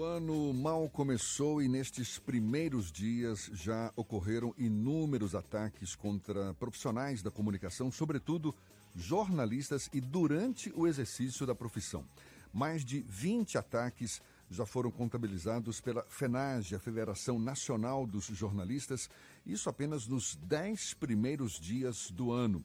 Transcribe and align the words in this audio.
O 0.00 0.04
ano 0.04 0.54
mal 0.54 0.88
começou 0.88 1.60
e 1.60 1.68
nestes 1.68 2.18
primeiros 2.18 2.90
dias 2.90 3.50
já 3.52 3.92
ocorreram 3.94 4.54
inúmeros 4.56 5.34
ataques 5.34 5.94
contra 5.94 6.54
profissionais 6.54 7.22
da 7.22 7.30
comunicação, 7.30 7.92
sobretudo 7.92 8.54
jornalistas, 8.96 9.90
e 9.92 10.00
durante 10.00 10.72
o 10.74 10.86
exercício 10.86 11.46
da 11.46 11.54
profissão. 11.54 12.02
Mais 12.50 12.82
de 12.82 13.04
20 13.10 13.58
ataques 13.58 14.22
já 14.50 14.64
foram 14.64 14.90
contabilizados 14.90 15.82
pela 15.82 16.02
FENAGE, 16.08 16.74
a 16.74 16.80
Federação 16.80 17.38
Nacional 17.38 18.06
dos 18.06 18.24
Jornalistas, 18.24 19.10
isso 19.44 19.68
apenas 19.68 20.06
nos 20.06 20.34
10 20.34 20.94
primeiros 20.94 21.60
dias 21.60 22.10
do 22.10 22.32
ano. 22.32 22.64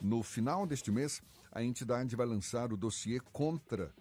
No 0.00 0.20
final 0.24 0.66
deste 0.66 0.90
mês, 0.90 1.22
a 1.52 1.62
entidade 1.62 2.16
vai 2.16 2.26
lançar 2.26 2.72
o 2.72 2.76
dossiê 2.76 3.20
contra 3.32 3.94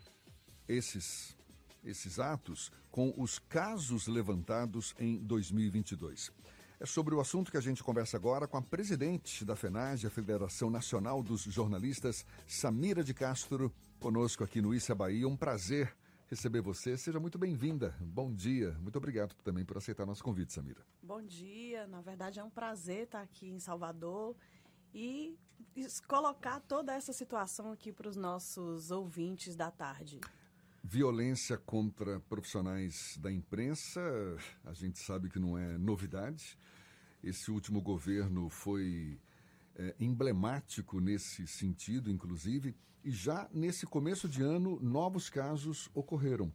esses 0.67 1.39
esses 1.83 2.19
atos 2.19 2.71
com 2.89 3.13
os 3.17 3.39
casos 3.39 4.07
levantados 4.07 4.93
em 4.99 5.17
2022. 5.17 6.31
É 6.79 6.85
sobre 6.85 7.13
o 7.13 7.19
assunto 7.19 7.51
que 7.51 7.57
a 7.57 7.61
gente 7.61 7.83
conversa 7.83 8.17
agora 8.17 8.47
com 8.47 8.57
a 8.57 8.61
presidente 8.61 9.45
da 9.45 9.55
FENAGE, 9.55 10.07
a 10.07 10.09
Federação 10.09 10.69
Nacional 10.69 11.21
dos 11.21 11.43
Jornalistas, 11.43 12.25
Samira 12.47 13.03
de 13.03 13.13
Castro, 13.13 13.71
conosco 13.99 14.43
aqui 14.43 14.61
no 14.61 14.73
Issa 14.73 14.95
Bahia. 14.95 15.27
Um 15.27 15.37
prazer 15.37 15.95
receber 16.27 16.61
você. 16.61 16.97
Seja 16.97 17.19
muito 17.19 17.37
bem-vinda. 17.37 17.95
Bom 17.99 18.33
dia. 18.33 18.71
Muito 18.79 18.95
obrigado 18.95 19.35
também 19.43 19.63
por 19.65 19.77
aceitar 19.77 20.05
nosso 20.05 20.23
convite, 20.23 20.53
Samira. 20.53 20.81
Bom 21.03 21.21
dia. 21.21 21.85
Na 21.87 22.01
verdade, 22.01 22.39
é 22.39 22.43
um 22.43 22.49
prazer 22.49 23.03
estar 23.03 23.21
aqui 23.21 23.49
em 23.49 23.59
Salvador 23.59 24.35
e 24.93 25.37
colocar 26.07 26.61
toda 26.61 26.93
essa 26.93 27.13
situação 27.13 27.71
aqui 27.71 27.91
para 27.91 28.07
os 28.07 28.15
nossos 28.15 28.91
ouvintes 28.91 29.55
da 29.55 29.69
tarde. 29.69 30.19
Violência 30.83 31.57
contra 31.57 32.19
profissionais 32.21 33.17
da 33.17 33.31
imprensa, 33.31 34.01
a 34.65 34.73
gente 34.73 34.99
sabe 34.99 35.29
que 35.29 35.39
não 35.39 35.57
é 35.57 35.77
novidade. 35.77 36.57
Esse 37.23 37.51
último 37.51 37.81
governo 37.81 38.49
foi 38.49 39.19
é, 39.75 39.95
emblemático 39.99 40.99
nesse 40.99 41.45
sentido, 41.45 42.09
inclusive, 42.09 42.75
e 43.03 43.11
já 43.11 43.47
nesse 43.53 43.85
começo 43.85 44.27
de 44.27 44.41
ano, 44.41 44.79
novos 44.81 45.29
casos 45.29 45.89
ocorreram. 45.93 46.51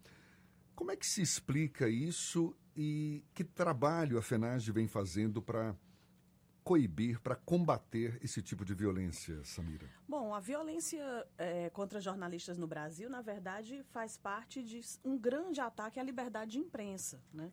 Como 0.74 0.90
é 0.90 0.96
que 0.96 1.06
se 1.06 1.22
explica 1.22 1.88
isso 1.88 2.54
e 2.76 3.24
que 3.32 3.44
trabalho 3.44 4.18
a 4.18 4.22
FENAGE 4.22 4.72
vem 4.72 4.86
fazendo 4.86 5.40
para 5.40 5.74
coibir, 6.66 7.20
para 7.20 7.36
combater 7.36 8.18
esse 8.20 8.42
tipo 8.42 8.64
de 8.64 8.74
violência, 8.74 9.40
Samira? 9.44 9.88
Bom, 10.08 10.34
a 10.34 10.40
violência 10.40 11.24
é, 11.38 11.70
contra 11.70 12.00
jornalistas 12.00 12.58
no 12.58 12.66
Brasil, 12.66 13.08
na 13.08 13.22
verdade, 13.22 13.84
faz 13.92 14.16
parte 14.18 14.64
de 14.64 14.80
um 15.04 15.16
grande 15.16 15.60
ataque 15.60 16.00
à 16.00 16.02
liberdade 16.02 16.50
de 16.50 16.58
imprensa, 16.58 17.22
né? 17.32 17.52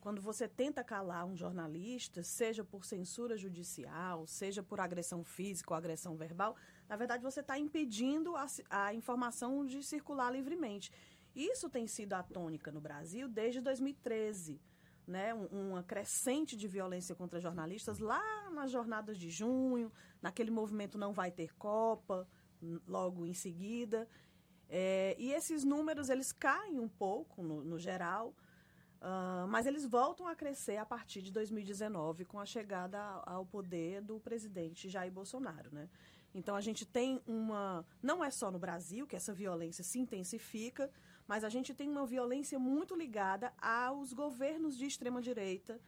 Quando 0.00 0.22
você 0.22 0.46
tenta 0.46 0.84
calar 0.84 1.24
um 1.24 1.36
jornalista, 1.36 2.22
seja 2.22 2.62
por 2.62 2.84
censura 2.84 3.36
judicial, 3.36 4.28
seja 4.28 4.62
por 4.62 4.78
agressão 4.78 5.24
física 5.24 5.74
ou 5.74 5.76
agressão 5.76 6.16
verbal, 6.16 6.54
na 6.88 6.94
verdade 6.94 7.24
você 7.24 7.40
está 7.40 7.58
impedindo 7.58 8.36
a, 8.36 8.46
a 8.70 8.94
informação 8.94 9.66
de 9.66 9.82
circular 9.82 10.30
livremente. 10.30 10.92
Isso 11.34 11.68
tem 11.68 11.88
sido 11.88 12.12
a 12.12 12.22
tônica 12.22 12.70
no 12.70 12.80
Brasil 12.80 13.28
desde 13.28 13.60
2013 13.60 14.60
né, 15.06 15.34
uma 15.34 15.82
crescente 15.82 16.56
de 16.56 16.68
violência 16.68 17.14
contra 17.14 17.40
jornalistas 17.40 17.98
lá 17.98 18.50
nas 18.50 18.70
jornadas 18.70 19.18
de 19.18 19.30
junho, 19.30 19.90
naquele 20.20 20.50
movimento 20.50 20.96
Não 20.96 21.12
Vai 21.12 21.30
Ter 21.30 21.54
Copa, 21.54 22.26
logo 22.86 23.26
em 23.26 23.34
seguida. 23.34 24.08
É, 24.68 25.14
e 25.18 25.32
esses 25.32 25.64
números, 25.64 26.08
eles 26.08 26.32
caem 26.32 26.78
um 26.78 26.88
pouco 26.88 27.42
no, 27.42 27.62
no 27.62 27.78
geral, 27.78 28.34
uh, 29.00 29.46
mas 29.48 29.66
eles 29.66 29.84
voltam 29.84 30.26
a 30.26 30.34
crescer 30.34 30.76
a 30.76 30.86
partir 30.86 31.20
de 31.20 31.30
2019, 31.30 32.24
com 32.24 32.38
a 32.38 32.46
chegada 32.46 32.98
ao 33.26 33.44
poder 33.44 34.00
do 34.00 34.18
presidente 34.20 34.88
Jair 34.88 35.12
Bolsonaro, 35.12 35.74
né? 35.74 35.90
Então 36.34 36.56
a 36.56 36.60
gente 36.60 36.86
tem 36.86 37.20
uma. 37.26 37.84
Não 38.02 38.24
é 38.24 38.30
só 38.30 38.50
no 38.50 38.58
Brasil 38.58 39.06
que 39.06 39.14
essa 39.14 39.34
violência 39.34 39.84
se 39.84 39.98
intensifica, 39.98 40.90
mas 41.26 41.44
a 41.44 41.48
gente 41.48 41.74
tem 41.74 41.88
uma 41.88 42.06
violência 42.06 42.58
muito 42.58 42.94
ligada 42.94 43.52
aos 43.60 44.12
governos 44.12 44.76
de 44.76 44.86
extrema-direita 44.86 45.80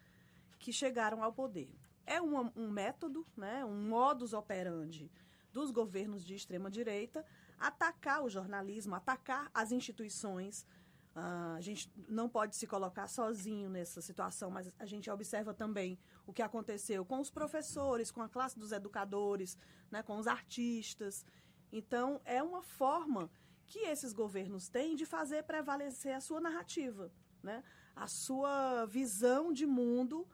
que 0.58 0.72
chegaram 0.72 1.22
ao 1.22 1.32
poder. 1.32 1.72
É 2.06 2.20
um 2.20 2.70
método, 2.70 3.26
né, 3.36 3.64
um 3.64 3.88
modus 3.88 4.32
operandi 4.32 5.10
dos 5.52 5.70
governos 5.70 6.24
de 6.24 6.34
extrema-direita 6.34 7.24
atacar 7.58 8.22
o 8.22 8.28
jornalismo, 8.28 8.94
atacar 8.94 9.50
as 9.54 9.72
instituições, 9.72 10.66
Uh, 11.14 11.54
a 11.56 11.60
gente 11.60 11.88
não 12.08 12.28
pode 12.28 12.56
se 12.56 12.66
colocar 12.66 13.06
sozinho 13.06 13.70
nessa 13.70 14.02
situação, 14.02 14.50
mas 14.50 14.74
a 14.80 14.84
gente 14.84 15.08
observa 15.08 15.54
também 15.54 15.96
o 16.26 16.32
que 16.32 16.42
aconteceu 16.42 17.04
com 17.04 17.20
os 17.20 17.30
professores, 17.30 18.10
com 18.10 18.20
a 18.20 18.28
classe 18.28 18.58
dos 18.58 18.72
educadores, 18.72 19.56
né, 19.92 20.02
com 20.02 20.18
os 20.18 20.26
artistas. 20.26 21.24
Então, 21.70 22.20
é 22.24 22.42
uma 22.42 22.62
forma 22.62 23.30
que 23.66 23.80
esses 23.80 24.12
governos 24.12 24.68
têm 24.68 24.94
de 24.94 25.06
fazer 25.06 25.42
prevalecer 25.44 26.14
a 26.14 26.20
sua 26.20 26.40
narrativa, 26.40 27.10
né? 27.42 27.62
a 27.94 28.06
sua 28.06 28.84
visão 28.86 29.52
de 29.52 29.66
mundo 29.66 30.26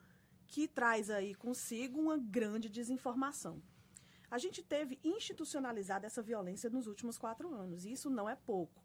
que 0.46 0.66
traz 0.66 1.10
aí 1.10 1.34
consigo 1.34 2.00
uma 2.00 2.18
grande 2.18 2.68
desinformação. 2.68 3.62
A 4.30 4.38
gente 4.38 4.62
teve 4.62 4.98
institucionalizada 5.02 6.06
essa 6.06 6.22
violência 6.22 6.70
nos 6.70 6.86
últimos 6.86 7.18
quatro 7.18 7.52
anos, 7.52 7.84
e 7.84 7.92
isso 7.92 8.08
não 8.08 8.28
é 8.28 8.36
pouco. 8.36 8.82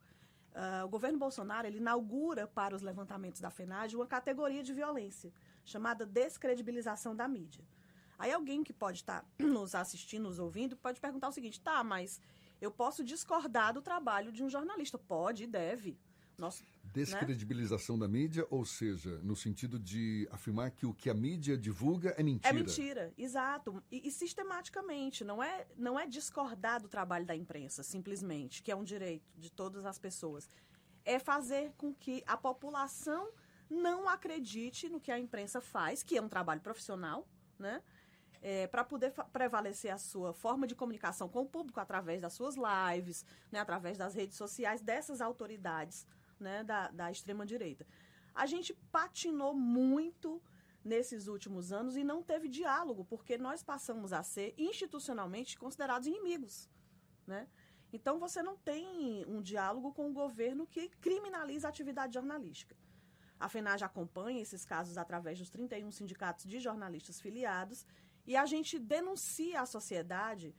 Uh, 0.52 0.86
o 0.86 0.90
governo 0.90 1.20
Bolsonaro 1.20 1.68
ele 1.68 1.78
inaugura 1.78 2.48
para 2.48 2.76
os 2.76 2.82
levantamentos 2.82 3.42
da 3.42 3.50
FENAGE 3.50 3.96
uma 3.96 4.08
categoria 4.08 4.64
de 4.64 4.74
violência 4.74 5.34
chamada 5.66 6.06
descredibilização 6.06 7.16
da 7.16 7.28
mídia. 7.28 7.64
Aí 8.18 8.32
alguém 8.32 8.64
que 8.64 8.72
pode 8.72 9.00
estar 9.00 9.22
tá 9.22 9.28
nos 9.46 9.76
assistindo, 9.76 10.24
nos 10.24 10.40
ouvindo, 10.40 10.78
pode 10.78 11.00
perguntar 11.00 11.28
o 11.28 11.32
seguinte: 11.32 11.60
tá, 11.60 11.84
mas 11.84 12.22
eu 12.62 12.72
posso 12.72 13.04
discordar 13.04 13.74
do 13.74 13.82
trabalho 13.82 14.32
de 14.32 14.44
um 14.44 14.50
jornalista? 14.50 14.98
Pode 14.98 15.44
e 15.44 15.48
deve. 15.48 15.98
Nossa, 16.38 16.64
Descredibilização 16.96 17.98
né? 17.98 18.02
da 18.02 18.08
mídia, 18.08 18.48
ou 18.50 18.64
seja, 18.64 19.20
no 19.22 19.36
sentido 19.36 19.78
de 19.78 20.28
afirmar 20.32 20.72
que 20.72 20.86
o 20.86 20.94
que 20.94 21.10
a 21.10 21.14
mídia 21.14 21.58
divulga 21.58 22.14
é 22.18 22.24
mentira. 22.24 22.50
É 22.50 22.54
mentira, 22.54 23.14
exato. 23.18 23.84
E, 23.92 24.08
e, 24.08 24.12
sistematicamente, 24.12 25.24
não 25.24 25.44
é, 25.44 25.68
não 25.78 26.00
é 26.00 26.08
discordar 26.08 26.82
do 26.82 26.88
trabalho 26.88 27.26
da 27.26 27.36
imprensa, 27.36 27.84
simplesmente, 27.84 28.64
que 28.64 28.72
é 28.72 28.76
um 28.76 28.84
direito 28.84 29.26
de 29.38 29.52
todas 29.52 29.86
as 29.86 30.00
pessoas. 30.00 30.50
É 31.04 31.20
fazer 31.20 31.74
com 31.78 31.94
que 31.94 32.24
a 32.26 32.38
população 32.38 33.30
não 33.70 34.08
acredite 34.08 34.88
no 34.88 35.00
que 35.00 35.12
a 35.12 35.20
imprensa 35.20 35.60
faz, 35.60 36.02
que 36.02 36.18
é 36.18 36.22
um 36.22 36.30
trabalho 36.30 36.62
profissional, 36.62 37.28
né? 37.60 37.82
É, 38.48 38.68
para 38.68 38.84
poder 38.84 39.12
prevalecer 39.34 39.92
a 39.92 39.98
sua 39.98 40.32
forma 40.32 40.68
de 40.68 40.76
comunicação 40.76 41.28
com 41.28 41.42
o 41.42 41.48
público 41.48 41.80
através 41.80 42.22
das 42.22 42.34
suas 42.34 42.56
lives, 42.56 43.26
né, 43.52 43.60
através 43.60 43.98
das 43.98 44.14
redes 44.14 44.38
sociais 44.38 44.82
dessas 44.82 45.20
autoridades 45.20 46.06
né, 46.40 46.64
da, 46.64 46.90
da 46.90 47.10
extrema-direita. 47.10 47.88
A 48.36 48.46
gente 48.46 48.72
patinou 48.92 49.56
muito 49.56 50.40
nesses 50.84 51.28
últimos 51.28 51.74
anos 51.74 51.98
e 51.98 52.04
não 52.04 52.22
teve 52.22 52.48
diálogo, 52.48 53.04
porque 53.04 53.36
nós 53.36 53.64
passamos 53.64 54.14
a 54.14 54.22
ser 54.22 54.54
institucionalmente 54.60 55.58
considerados 55.58 56.08
inimigos. 56.08 56.70
Né? 57.26 57.48
Então, 57.92 58.20
você 58.20 58.44
não 58.44 58.56
tem 58.56 59.26
um 59.26 59.42
diálogo 59.42 59.92
com 59.92 60.08
o 60.08 60.14
governo 60.14 60.68
que 60.68 60.90
criminaliza 61.02 61.68
a 61.68 61.70
atividade 61.70 62.14
jornalística. 62.14 62.76
A 63.40 63.50
FENAGE 63.50 63.84
acompanha 63.84 64.42
esses 64.42 64.64
casos 64.64 64.98
através 64.98 65.40
dos 65.40 65.50
31 65.50 65.92
sindicatos 65.92 66.46
de 66.46 66.60
jornalistas 66.60 67.20
filiados 67.20 67.86
e 68.26 68.36
a 68.36 68.46
gente 68.46 68.80
denuncia 68.80 69.62
à 69.62 69.66
sociedade 69.66 70.56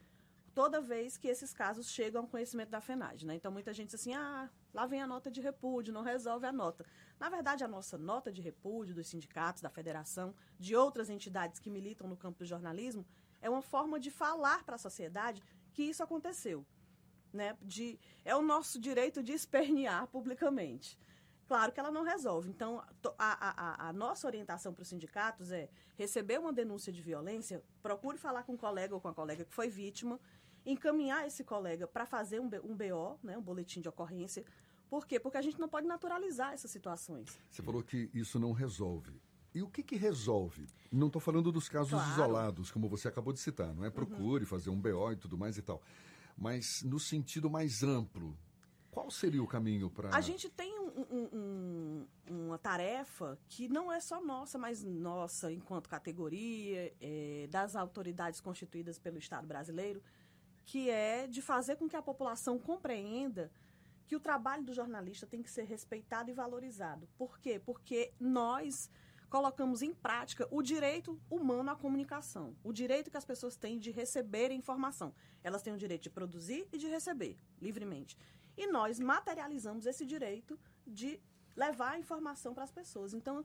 toda 0.55 0.81
vez 0.81 1.19
que 1.19 1.29
esses 1.29 1.53
casos 1.53 1.91
chegam 1.91 2.23
ao 2.23 2.29
conhecimento 2.29 2.71
da 2.71 2.81
FENAGE. 2.81 3.27
Né? 3.27 3.35
Então, 3.35 3.53
muita 3.53 3.75
gente 3.75 3.91
diz 3.91 4.01
assim, 4.01 4.15
ah, 4.15 4.49
lá 4.73 4.87
vem 4.87 5.03
a 5.03 5.07
nota 5.07 5.31
de 5.31 5.43
repúdio, 5.43 5.93
não 5.93 6.03
resolve 6.03 6.47
a 6.47 6.53
nota. 6.53 6.87
Na 7.21 7.29
verdade, 7.29 7.63
a 7.63 7.69
nossa 7.69 7.99
nota 7.99 8.33
de 8.33 8.41
repúdio 8.41 8.95
dos 8.95 9.07
sindicatos, 9.07 9.61
da 9.61 9.69
federação, 9.69 10.35
de 10.59 10.75
outras 10.75 11.11
entidades 11.11 11.61
que 11.61 11.69
militam 11.69 12.09
no 12.09 12.17
campo 12.17 12.39
do 12.39 12.47
jornalismo, 12.47 13.05
é 13.43 13.51
uma 13.51 13.61
forma 13.61 14.01
de 14.01 14.11
falar 14.11 14.65
para 14.65 14.77
a 14.77 14.79
sociedade 14.79 15.43
que 15.75 15.83
isso 15.83 16.03
aconteceu. 16.03 16.65
Né? 17.33 17.55
De, 17.61 18.01
é 18.25 18.35
o 18.35 18.41
nosso 18.41 18.81
direito 18.81 19.23
de 19.23 19.33
espernear 19.33 20.07
publicamente. 20.07 20.99
Claro 21.47 21.73
que 21.73 21.79
ela 21.79 21.91
não 21.91 22.03
resolve. 22.03 22.49
Então, 22.49 22.83
a, 23.19 23.87
a, 23.87 23.89
a 23.89 23.93
nossa 23.93 24.27
orientação 24.27 24.73
para 24.73 24.83
os 24.83 24.89
sindicatos 24.89 25.53
é 25.53 25.69
receber 25.97 26.39
uma 26.39 26.53
denúncia 26.53 26.93
de 26.93 27.01
violência, 27.01 27.63
procure 27.83 28.19
falar 28.19 28.43
com 28.43 28.55
um 28.55 28.57
colega 28.57 28.95
ou 28.95 29.01
com 29.01 29.09
a 29.09 29.15
colega 29.15 29.45
que 29.45 29.55
foi 29.55 29.69
vítima 29.69 30.21
encaminhar 30.67 31.25
esse 31.27 31.45
colega 31.45 31.87
para 31.87 32.05
fazer 32.05 32.41
um, 32.41 32.51
um 32.65 32.77
BO, 32.77 33.19
né, 33.23 33.39
um 33.39 33.43
boletim 33.43 33.81
de 33.81 33.89
ocorrência. 33.89 34.45
Por 34.91 35.07
quê? 35.07 35.19
Porque 35.21 35.39
a 35.39 35.43
gente 35.43 35.61
não 35.61 35.69
pode 35.69 35.87
naturalizar 35.87 36.53
essas 36.53 36.71
situações. 36.71 37.39
Você 37.51 37.63
falou 37.63 37.83
que 37.83 38.11
isso 38.13 38.39
não 38.39 38.53
resolve. 38.53 39.21
E 39.55 39.63
o 39.63 39.69
que, 39.69 39.83
que 39.83 39.97
resolve? 39.97 40.67
Não 40.93 41.07
estou 41.07 41.21
falando 41.21 41.51
dos 41.51 41.69
casos 41.69 41.93
claro. 41.93 42.11
isolados, 42.11 42.71
como 42.71 42.89
você 42.89 43.09
acabou 43.09 43.33
de 43.33 43.41
citar, 43.41 43.73
não 43.75 43.85
é? 43.85 43.91
Procure 43.91 44.45
uhum. 44.45 44.51
fazer 44.51 44.71
um 44.71 44.81
BO 44.81 45.13
e 45.13 45.17
tudo 45.17 45.39
mais 45.39 45.57
e 45.57 45.63
tal. 45.63 45.81
Mas 46.37 46.83
no 46.83 47.01
sentido 47.01 47.49
mais 47.49 47.83
amplo, 47.83 48.37
qual 48.91 49.11
seria 49.11 49.43
o 49.43 49.47
caminho 49.47 49.89
para. 49.89 50.15
A 50.15 50.21
gente 50.21 50.49
tem 50.51 50.76
um, 50.97 51.29
um, 51.33 52.07
um, 52.31 52.59
tarefa 52.59 53.39
que 53.49 53.69
não 53.69 53.93
é 53.93 54.01
só 54.01 54.21
nossa, 54.25 54.59
mas 54.59 54.83
nossa 54.83 55.53
enquanto 55.53 55.89
categoria, 55.89 56.95
é, 57.01 57.47
das 57.51 57.77
autoridades 57.77 58.41
constituídas 58.41 58.99
pelo 58.99 59.19
Estado 59.19 59.47
brasileiro, 59.47 60.03
que 60.65 60.89
é 60.91 61.27
de 61.27 61.43
fazer 61.43 61.77
com 61.77 61.89
que 61.89 61.97
a 61.97 62.03
população 62.03 62.59
compreenda 62.59 63.53
que 64.07 64.17
o 64.17 64.21
trabalho 64.21 64.65
do 64.65 64.73
jornalista 64.73 65.27
tem 65.27 65.43
que 65.43 65.51
ser 65.51 65.65
respeitado 65.65 66.31
e 66.31 66.35
valorizado. 66.35 67.09
Por 67.19 67.39
quê? 67.39 67.59
Porque 67.59 68.13
nós 68.19 68.91
colocamos 69.29 69.83
em 69.83 69.93
prática 69.93 70.47
o 70.51 70.63
direito 70.63 71.21
humano 71.29 71.71
à 71.71 71.77
comunicação, 71.77 72.57
o 72.63 72.73
direito 72.73 73.11
que 73.11 73.17
as 73.17 73.25
pessoas 73.25 73.57
têm 73.57 73.79
de 73.79 73.91
receber 73.91 74.51
informação. 74.53 75.13
Elas 75.43 75.63
têm 75.63 75.75
o 75.75 75.79
direito 75.79 76.05
de 76.05 76.11
produzir 76.11 76.67
e 76.73 76.79
de 76.79 76.87
receber 76.87 77.37
livremente. 77.61 78.17
E 78.57 78.67
nós 78.67 78.99
materializamos 78.99 79.85
esse 79.85 80.07
direito 80.07 80.59
de 80.87 81.21
levar 81.55 81.93
a 81.93 81.99
informação 81.99 82.55
para 82.55 82.65
as 82.65 82.71
pessoas. 82.71 83.15
Então, 83.15 83.45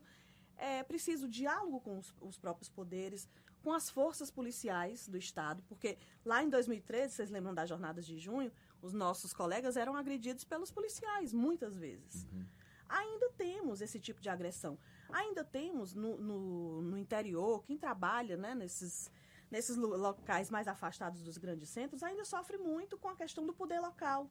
é 0.56 0.82
preciso 0.82 1.28
diálogo 1.28 1.80
com 1.80 1.98
os, 1.98 2.14
os, 2.20 2.38
próprios 2.38 2.68
poderes, 2.68 3.28
com 3.62 3.72
as 3.72 3.88
forças 3.88 4.30
policiais 4.30 5.08
do 5.08 5.16
Estado, 5.16 5.62
porque 5.68 5.96
lá 6.24 6.42
em 6.42 6.48
2013, 6.48 7.14
vocês 7.14 7.30
lembram 7.30 7.54
das 7.54 7.68
jornadas 7.68 8.06
de 8.06 8.18
junho, 8.18 8.52
os 8.80 8.92
nossos 8.92 9.32
colegas 9.32 9.76
eram 9.76 9.96
agredidos 9.96 10.44
pelos 10.44 10.70
policiais, 10.70 11.32
muitas 11.32 11.76
vezes. 11.76 12.24
Uhum. 12.32 12.44
Ainda 12.88 13.30
temos 13.30 13.80
esse 13.80 13.98
tipo 13.98 14.20
de 14.20 14.28
agressão. 14.28 14.78
Ainda 15.08 15.42
temos 15.42 15.94
no, 15.94 16.18
no, 16.18 16.82
no 16.82 16.98
interior, 16.98 17.64
quem 17.64 17.78
trabalha 17.78 18.36
né, 18.36 18.54
nesses, 18.54 19.10
nesses 19.50 19.76
locais 19.76 20.50
mais 20.50 20.68
afastados 20.68 21.22
dos 21.22 21.38
grandes 21.38 21.68
centros, 21.70 22.02
ainda 22.02 22.24
sofre 22.24 22.58
muito 22.58 22.98
com 22.98 23.08
a 23.08 23.16
questão 23.16 23.46
do 23.46 23.52
poder 23.52 23.80
local. 23.80 24.30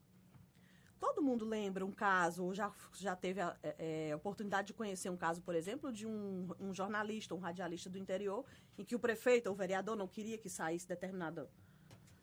Todo 1.01 1.19
mundo 1.19 1.43
lembra 1.43 1.83
um 1.83 1.91
caso, 1.91 2.43
ou 2.43 2.53
já, 2.53 2.71
já 2.93 3.15
teve 3.15 3.41
a 3.41 3.57
é, 3.63 4.09
é, 4.09 4.15
oportunidade 4.15 4.67
de 4.67 4.73
conhecer 4.73 5.09
um 5.09 5.17
caso, 5.17 5.41
por 5.41 5.55
exemplo, 5.55 5.91
de 5.91 6.05
um, 6.05 6.47
um 6.59 6.71
jornalista, 6.75 7.33
um 7.33 7.39
radialista 7.39 7.89
do 7.89 7.97
interior, 7.97 8.45
em 8.77 8.85
que 8.85 8.95
o 8.95 8.99
prefeito 8.99 9.47
ou 9.47 9.53
o 9.53 9.57
vereador 9.57 9.95
não 9.95 10.07
queria 10.07 10.37
que 10.37 10.47
saísse 10.47 10.87
determinada 10.87 11.49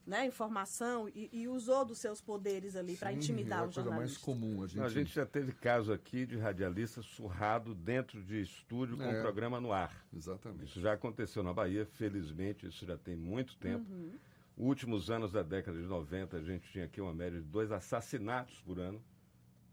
né, 0.06 0.24
informação 0.24 1.08
e, 1.08 1.28
e, 1.32 1.48
usou 1.48 1.84
dos 1.84 1.98
seus 1.98 2.20
poderes 2.20 2.76
ali 2.76 2.96
para 2.96 3.12
intimidar 3.12 3.64
é 3.64 3.66
o 3.66 3.70
jornalista. 3.72 3.98
mais 3.98 4.16
comum. 4.16 4.62
A 4.62 4.66
gente... 4.68 4.80
a 4.80 4.88
gente 4.88 5.12
já 5.12 5.26
teve 5.26 5.50
caso 5.50 5.92
aqui 5.92 6.24
de 6.24 6.36
radialista 6.36 7.02
surrado 7.02 7.74
dentro 7.74 8.22
de 8.22 8.40
estúdio 8.40 8.96
com 8.96 9.02
é, 9.02 9.18
o 9.18 9.22
programa 9.22 9.60
no 9.60 9.72
ar. 9.72 10.06
Exatamente. 10.16 10.66
Isso 10.66 10.80
já 10.80 10.92
aconteceu 10.92 11.42
na 11.42 11.52
Bahia, 11.52 11.84
felizmente, 11.84 12.66
isso 12.66 12.86
já 12.86 12.96
tem 12.96 13.16
muito 13.16 13.56
tempo. 13.56 13.84
Uhum. 13.92 14.12
Últimos 14.60 15.08
anos 15.08 15.30
da 15.30 15.44
década 15.44 15.80
de 15.80 15.86
90, 15.86 16.36
a 16.36 16.42
gente 16.42 16.68
tinha 16.72 16.86
aqui 16.86 17.00
uma 17.00 17.14
média 17.14 17.40
de 17.40 17.46
dois 17.46 17.70
assassinatos 17.70 18.60
por 18.62 18.80
ano. 18.80 19.00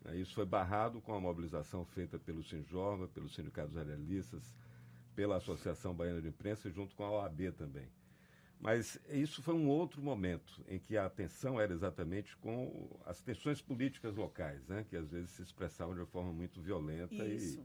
Né, 0.04 0.16
isso 0.18 0.36
foi 0.36 0.46
barrado 0.46 1.02
com 1.02 1.12
a 1.16 1.20
mobilização 1.20 1.84
feita 1.84 2.20
pelo 2.20 2.44
Sinjorga, 2.44 3.08
pelos 3.08 3.34
sindicatos 3.34 3.74
radialistas, 3.74 4.56
pela 5.16 5.38
Associação 5.38 5.92
Baiana 5.92 6.22
de 6.22 6.28
Imprensa, 6.28 6.70
junto 6.70 6.96
com 6.96 7.04
a 7.04 7.10
OAB 7.10 7.52
também. 7.58 7.88
Mas 8.60 9.00
isso 9.10 9.42
foi 9.42 9.56
um 9.56 9.68
outro 9.68 10.04
momento 10.04 10.64
em 10.68 10.78
que 10.78 10.96
a 10.96 11.08
atenção 11.08 11.60
era 11.60 11.74
exatamente 11.74 12.38
com 12.38 12.88
as 13.08 13.24
tensões 13.24 13.60
políticas 13.60 14.16
locais, 14.16 14.68
né? 14.68 14.86
que 14.88 14.96
às 14.96 15.10
vezes 15.10 15.32
se 15.32 15.42
expressavam 15.42 15.96
de 15.96 16.02
uma 16.02 16.06
forma 16.06 16.32
muito 16.32 16.62
violenta 16.62 17.26
e, 17.26 17.60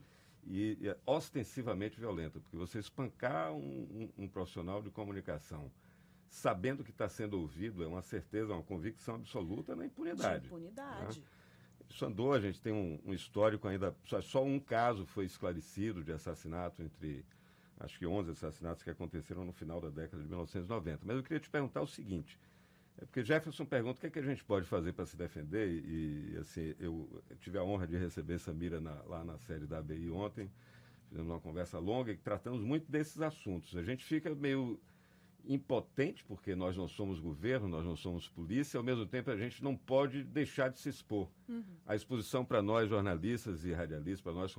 e, 0.46 0.78
e, 0.80 0.96
ostensivamente 1.04 2.00
violenta, 2.00 2.40
porque 2.40 2.56
você 2.56 2.78
espancar 2.78 3.52
um, 3.52 4.10
um, 4.16 4.24
um 4.24 4.28
profissional 4.28 4.80
de 4.80 4.90
comunicação 4.90 5.70
sabendo 6.30 6.84
que 6.84 6.92
está 6.92 7.08
sendo 7.08 7.38
ouvido, 7.38 7.82
é 7.82 7.86
uma 7.86 8.02
certeza, 8.02 8.52
uma 8.54 8.62
convicção 8.62 9.16
absoluta 9.16 9.74
na 9.74 9.84
impunidade. 9.84 10.42
De 10.42 10.46
impunidade. 10.46 11.18
Né? 11.18 11.26
Isso 11.88 12.06
andou, 12.06 12.32
a 12.32 12.40
gente 12.40 12.62
tem 12.62 12.72
um, 12.72 13.00
um 13.04 13.12
histórico 13.12 13.66
ainda, 13.66 13.94
só, 14.04 14.20
só, 14.22 14.44
um 14.44 14.60
caso 14.60 15.04
foi 15.04 15.24
esclarecido 15.24 16.04
de 16.04 16.12
assassinato 16.12 16.80
entre, 16.82 17.24
acho 17.80 17.98
que 17.98 18.06
11 18.06 18.30
assassinatos 18.30 18.84
que 18.84 18.90
aconteceram 18.90 19.44
no 19.44 19.52
final 19.52 19.80
da 19.80 19.90
década 19.90 20.22
de 20.22 20.28
1990. 20.28 21.00
Mas 21.04 21.16
eu 21.16 21.22
queria 21.24 21.40
te 21.40 21.50
perguntar 21.50 21.82
o 21.82 21.86
seguinte, 21.88 22.38
é 22.96 23.04
porque 23.04 23.24
Jefferson 23.24 23.64
pergunta 23.64 23.98
o 23.98 24.00
que, 24.00 24.06
é 24.06 24.10
que 24.10 24.20
a 24.20 24.22
gente 24.22 24.44
pode 24.44 24.66
fazer 24.66 24.92
para 24.92 25.04
se 25.04 25.16
defender, 25.16 25.68
e, 25.68 26.36
assim, 26.38 26.76
eu 26.78 27.20
tive 27.40 27.58
a 27.58 27.64
honra 27.64 27.88
de 27.88 27.96
receber 27.96 28.38
Samira 28.38 28.80
na, 28.80 29.02
lá 29.02 29.24
na 29.24 29.36
série 29.38 29.66
da 29.66 29.78
ABI 29.78 30.10
ontem, 30.12 30.48
fizemos 31.08 31.28
uma 31.28 31.40
conversa 31.40 31.80
longa 31.80 32.12
e 32.12 32.16
tratamos 32.16 32.60
muito 32.60 32.88
desses 32.88 33.20
assuntos. 33.20 33.76
A 33.76 33.82
gente 33.82 34.04
fica 34.04 34.32
meio 34.32 34.78
impotente, 35.46 36.24
porque 36.24 36.54
nós 36.54 36.76
não 36.76 36.88
somos 36.88 37.18
governo, 37.18 37.68
nós 37.68 37.84
não 37.84 37.96
somos 37.96 38.28
polícia, 38.28 38.78
ao 38.78 38.84
mesmo 38.84 39.06
tempo 39.06 39.30
a 39.30 39.36
gente 39.36 39.62
não 39.62 39.76
pode 39.76 40.22
deixar 40.24 40.68
de 40.68 40.78
se 40.78 40.88
expor. 40.88 41.28
Uhum. 41.48 41.64
A 41.86 41.94
exposição 41.94 42.44
para 42.44 42.62
nós, 42.62 42.88
jornalistas 42.88 43.64
e 43.64 43.72
radialistas, 43.72 44.20
para 44.20 44.32
nós 44.32 44.54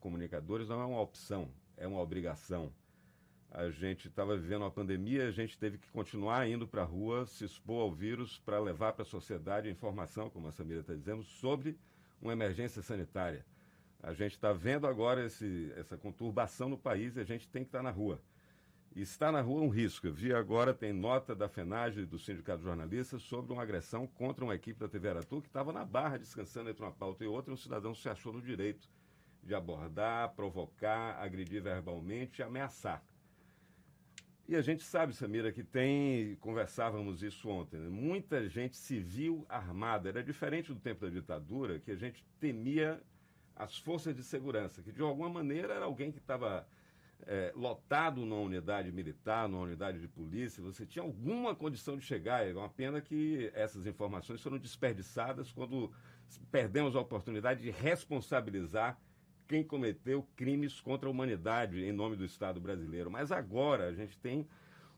comunicadores, 0.00 0.68
não 0.68 0.80
é 0.80 0.84
uma 0.84 1.00
opção, 1.00 1.50
é 1.76 1.86
uma 1.86 2.00
obrigação. 2.00 2.72
A 3.50 3.70
gente 3.70 4.08
estava 4.08 4.36
vivendo 4.36 4.62
uma 4.62 4.70
pandemia, 4.70 5.28
a 5.28 5.30
gente 5.30 5.58
teve 5.58 5.78
que 5.78 5.90
continuar 5.90 6.48
indo 6.48 6.66
para 6.66 6.82
a 6.82 6.84
rua, 6.84 7.26
se 7.26 7.44
expor 7.44 7.82
ao 7.82 7.92
vírus 7.92 8.38
para 8.38 8.60
levar 8.60 8.92
para 8.92 9.02
a 9.02 9.06
sociedade 9.06 9.68
a 9.68 9.70
informação, 9.70 10.28
como 10.28 10.48
a 10.48 10.52
Samira 10.52 10.80
está 10.80 10.94
dizendo, 10.94 11.22
sobre 11.22 11.78
uma 12.20 12.32
emergência 12.32 12.82
sanitária. 12.82 13.44
A 14.02 14.12
gente 14.12 14.32
está 14.32 14.52
vendo 14.52 14.86
agora 14.86 15.24
esse, 15.24 15.72
essa 15.76 15.96
conturbação 15.96 16.68
no 16.68 16.76
país 16.76 17.16
e 17.16 17.20
a 17.20 17.24
gente 17.24 17.48
tem 17.48 17.62
que 17.62 17.68
estar 17.68 17.78
tá 17.78 17.82
na 17.84 17.90
rua. 17.90 18.20
Está 18.96 19.30
na 19.30 19.42
rua 19.42 19.60
um 19.60 19.68
risco. 19.68 20.06
Eu 20.06 20.14
vi 20.14 20.32
agora, 20.32 20.72
tem 20.72 20.90
nota 20.90 21.34
da 21.34 21.50
FENAGE 21.50 22.00
e 22.00 22.06
do 22.06 22.18
Sindicato 22.18 22.60
de 22.60 22.64
Jornalistas 22.64 23.20
sobre 23.20 23.52
uma 23.52 23.62
agressão 23.62 24.06
contra 24.06 24.42
uma 24.42 24.54
equipe 24.54 24.80
da 24.80 24.88
TV 24.88 25.10
Aratu 25.10 25.42
que 25.42 25.48
estava 25.48 25.70
na 25.70 25.84
barra 25.84 26.16
descansando 26.16 26.70
entre 26.70 26.82
uma 26.82 26.90
pauta 26.90 27.22
e 27.22 27.26
outra 27.26 27.50
e 27.50 27.54
um 27.54 27.58
cidadão 27.58 27.94
se 27.94 28.08
achou 28.08 28.32
no 28.32 28.40
direito 28.40 28.88
de 29.42 29.54
abordar, 29.54 30.34
provocar, 30.34 31.18
agredir 31.20 31.62
verbalmente 31.62 32.40
e 32.40 32.42
ameaçar. 32.42 33.04
E 34.48 34.56
a 34.56 34.62
gente 34.62 34.82
sabe, 34.82 35.12
Samira, 35.12 35.52
que 35.52 35.62
tem, 35.62 36.34
conversávamos 36.36 37.22
isso 37.22 37.50
ontem, 37.50 37.78
né? 37.78 37.90
muita 37.90 38.48
gente 38.48 38.78
civil 38.78 39.44
armada. 39.46 40.08
Era 40.08 40.24
diferente 40.24 40.72
do 40.72 40.80
tempo 40.80 41.02
da 41.02 41.10
ditadura, 41.10 41.78
que 41.80 41.90
a 41.90 41.96
gente 41.96 42.24
temia 42.40 43.02
as 43.54 43.76
forças 43.76 44.16
de 44.16 44.22
segurança, 44.22 44.82
que 44.82 44.90
de 44.90 45.02
alguma 45.02 45.28
maneira 45.28 45.74
era 45.74 45.84
alguém 45.84 46.10
que 46.10 46.18
estava 46.18 46.66
é, 47.24 47.52
lotado 47.54 48.24
numa 48.24 48.40
unidade 48.40 48.92
militar, 48.92 49.48
numa 49.48 49.62
unidade 49.62 50.00
de 50.00 50.08
polícia, 50.08 50.62
você 50.62 50.84
tinha 50.84 51.02
alguma 51.02 51.54
condição 51.54 51.96
de 51.96 52.04
chegar. 52.04 52.46
É 52.46 52.52
uma 52.52 52.68
pena 52.68 53.00
que 53.00 53.50
essas 53.54 53.86
informações 53.86 54.42
foram 54.42 54.58
desperdiçadas 54.58 55.50
quando 55.52 55.90
perdemos 56.50 56.94
a 56.94 57.00
oportunidade 57.00 57.62
de 57.62 57.70
responsabilizar 57.70 58.98
quem 59.48 59.62
cometeu 59.62 60.26
crimes 60.34 60.80
contra 60.80 61.08
a 61.08 61.12
humanidade 61.12 61.82
em 61.82 61.92
nome 61.92 62.16
do 62.16 62.24
Estado 62.24 62.60
brasileiro. 62.60 63.10
Mas 63.10 63.30
agora 63.30 63.88
a 63.88 63.92
gente 63.92 64.18
tem 64.18 64.46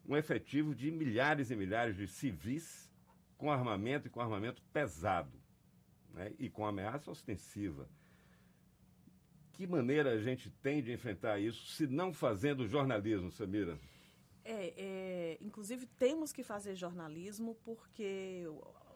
um 0.07 0.17
efetivo 0.17 0.75
de 0.75 0.91
milhares 0.91 1.51
e 1.51 1.57
milhares 1.57 1.97
de 1.97 2.07
civis 2.07 2.91
com 3.37 3.53
armamento 3.53 4.09
e 4.09 4.11
com 4.11 4.21
armamento 4.21 4.63
pesado 4.73 5.39
né? 6.15 6.33
e 6.39 6.49
com 6.49 6.67
ameaça 6.67 7.11
ostensiva 7.11 7.89
que 9.59 9.67
maneira 9.67 10.13
a 10.13 10.19
gente 10.21 10.49
tem 10.63 10.81
de 10.81 10.93
enfrentar 10.93 11.41
isso, 11.41 11.67
se 11.73 11.85
não 11.85 12.13
fazendo 12.13 12.69
jornalismo, 12.69 13.29
Samira? 13.29 13.77
É, 14.45 14.73
é, 14.77 15.39
inclusive 15.41 15.85
temos 15.85 16.31
que 16.31 16.45
fazer 16.45 16.77
jornalismo 16.77 17.57
porque 17.65 18.45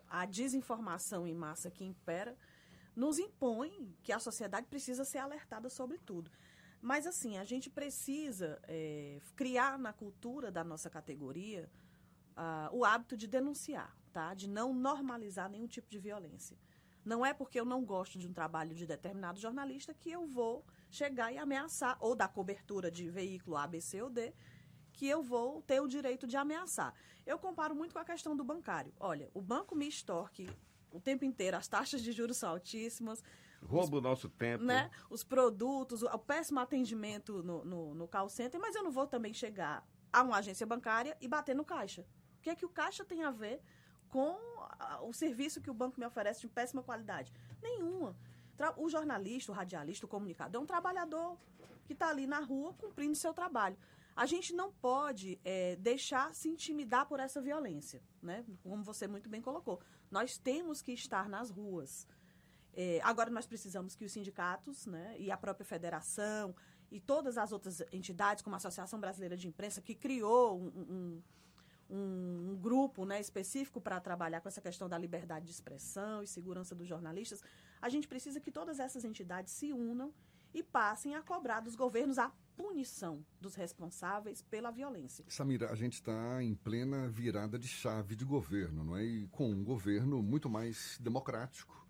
a 0.09 0.25
desinformação 0.25 1.27
em 1.27 1.35
massa 1.35 1.69
que 1.69 1.85
impera 1.85 2.37
nos 2.95 3.19
impõe 3.19 3.93
que 4.05 4.13
a 4.13 4.21
sociedade 4.21 4.69
precisa 4.69 5.05
ser 5.05 5.19
alertada 5.19 5.69
sobre 5.69 5.99
tudo. 5.99 6.31
Mas 6.81 7.09
assim, 7.09 7.39
a 7.39 7.45
gente 7.45 7.69
precisa 7.69 8.61
é, 8.69 9.21
criar 9.35 9.77
na 9.77 9.93
cultura 9.93 10.49
da 10.49 10.63
nossa 10.63 10.89
categoria 10.89 11.69
uh, 12.37 12.77
o 12.77 12.85
hábito 12.85 13.17
de 13.17 13.27
denunciar, 13.27 13.97
tá? 14.13 14.33
De 14.33 14.49
não 14.49 14.73
normalizar 14.73 15.51
nenhum 15.51 15.67
tipo 15.67 15.91
de 15.91 15.99
violência. 15.99 16.57
Não 17.05 17.25
é 17.27 17.35
porque 17.35 17.59
eu 17.59 17.65
não 17.65 17.85
gosto 17.85 18.19
de 18.19 18.29
um 18.29 18.33
trabalho 18.33 18.75
de 18.75 18.87
determinado 18.87 19.41
jornalista 19.41 19.93
que 19.93 20.11
eu 20.11 20.27
vou 20.27 20.65
chegar 20.91 21.33
e 21.33 21.39
ameaçar, 21.39 21.97
ou 22.01 22.15
da 22.15 22.29
cobertura 22.29 22.91
de 22.91 23.09
veículo 23.09 23.57
A, 23.57 23.67
B, 23.67 23.81
C 23.81 24.01
ou 24.03 24.11
D, 24.11 24.33
que 24.93 25.09
eu 25.09 25.23
vou 25.23 25.63
ter 25.63 25.81
o 25.81 25.89
direito 25.89 26.27
de 26.27 26.37
ameaçar. 26.37 26.95
Eu 27.27 27.39
comparo 27.39 27.75
muito 27.75 27.93
com 27.93 27.99
a 27.99 28.05
questão 28.05 28.37
do 28.37 28.45
bancário. 28.45 28.93
Olha, 29.01 29.31
o 29.35 29.41
banco 29.41 29.75
me 29.75 29.89
extorque 29.89 30.49
o 30.91 31.01
tempo 31.01 31.25
inteiro, 31.25 31.57
as 31.57 31.67
taxas 31.67 32.03
de 32.03 32.13
juros 32.13 32.37
são 32.37 32.51
altíssimas. 32.51 33.23
Rouba 33.63 33.99
o 33.99 34.01
nosso 34.01 34.29
tempo. 34.29 34.65
Né? 34.65 34.91
Os 35.09 35.25
produtos, 35.25 36.03
o, 36.03 36.19
péssimo 36.19 36.61
atendimento 36.61 37.43
no, 37.43 37.65
no, 37.65 37.95
no 37.95 38.09
call 38.09 38.29
center, 38.29 38.61
mas 38.61 38.75
eu 38.75 38.83
não 38.83 38.91
vou 38.91 39.07
também 39.07 39.33
chegar 39.33 39.87
a 40.13 40.23
uma 40.23 40.37
agência 40.37 40.67
bancária 40.67 41.17
e 41.21 41.29
bater 41.29 41.55
no 41.55 41.65
caixa. 41.65 42.07
O 42.39 42.43
que 42.43 42.51
é 42.51 42.55
que 42.55 42.67
o 42.67 42.69
caixa 42.69 43.05
tem 43.05 43.23
a 43.23 43.31
ver 43.31 43.63
com 44.13 44.39
o 45.01 45.13
serviço 45.13 45.61
que 45.61 45.71
o 45.71 45.75
banco 45.75 45.99
me 45.99 46.07
oferece 46.07 46.43
de 46.43 46.49
péssima 46.49 46.83
qualidade? 46.83 47.33
Nenhuma. 47.63 48.15
O 48.77 48.89
jornalista, 48.89 49.51
o 49.51 49.55
radialista, 49.55 50.07
o 50.07 50.09
comunicador 50.09 50.61
é 50.61 50.63
um 50.63 50.67
trabalhador 50.67 51.37
que 51.85 51.95
está 51.95 52.11
ali 52.11 52.27
na 52.27 52.39
rua 52.39 52.75
cumprindo 52.75 53.17
seu 53.17 53.33
trabalho. 53.33 53.77
A 54.15 54.27
gente 54.27 54.55
não 54.55 54.71
pode 54.71 55.41
é, 55.43 55.75
deixar 55.77 56.35
se 56.35 56.49
intimidar 56.49 57.07
por 57.07 57.19
essa 57.19 57.41
violência, 57.41 58.03
né? 58.23 58.45
Como 58.63 58.85
você 58.85 59.09
muito 59.09 59.29
bem 59.29 59.41
colocou. 59.41 59.81
Nós 60.11 60.37
temos 60.37 60.83
que 60.83 60.93
estar 60.93 61.29
nas 61.31 61.51
ruas. 61.51 62.07
É, 62.75 63.01
agora 63.03 63.31
nós 63.31 63.47
precisamos 63.47 63.97
que 63.97 64.05
os 64.05 64.13
sindicatos 64.13 64.87
né, 64.87 65.17
e 65.19 65.31
a 65.31 65.37
própria 65.37 65.65
federação 65.65 66.55
e 66.91 67.01
todas 67.01 67.39
as 67.39 67.53
outras 67.53 67.83
entidades, 67.91 68.43
como 68.43 68.55
a 68.55 68.59
Associação 68.59 69.01
Brasileira 69.01 69.37
de 69.37 69.49
Imprensa, 69.49 69.81
que 69.81 69.95
criou 69.95 70.59
um, 70.59 70.67
um, 70.67 71.23
um, 71.93 72.53
um 72.53 72.57
grupo 72.57 73.05
né, 73.05 73.21
específico 73.21 73.81
para 73.81 74.01
trabalhar 74.01 74.41
com 74.41 74.49
essa 74.49 74.61
questão 74.61 74.89
da 74.89 74.97
liberdade 74.97 75.45
de 75.45 75.53
expressão 75.53 76.23
e 76.23 76.27
segurança 76.27 76.75
dos 76.75 76.89
jornalistas, 76.89 77.43
a 77.81 77.89
gente 77.89 78.09
precisa 78.09 78.41
que 78.41 78.51
todas 78.51 78.81
essas 78.81 79.05
entidades 79.05 79.53
se 79.53 79.73
unam 79.73 80.13
e 80.55 80.63
passem 80.63 81.15
a 81.15 81.23
cobrar 81.23 81.61
dos 81.61 81.75
governos 81.75 82.19
a 82.19 82.33
punição 82.57 83.25
dos 83.41 83.55
responsáveis 83.55 84.43
pela 84.43 84.71
violência. 84.71 85.25
Samira, 85.29 85.71
a 85.71 85.75
gente 85.75 85.95
está 85.95 86.43
em 86.43 86.55
plena 86.55 87.09
virada 87.09 87.59
de 87.59 87.69
chave 87.69 88.15
de 88.15 88.25
governo, 88.25 88.85
não 88.85 88.97
é? 88.97 89.05
E 89.05 89.27
com 89.29 89.51
um 89.51 89.65
governo 89.65 90.23
muito 90.23 90.49
mais 90.49 90.99
democrático, 91.01 91.87